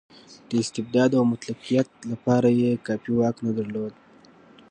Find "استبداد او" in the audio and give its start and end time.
0.63-1.23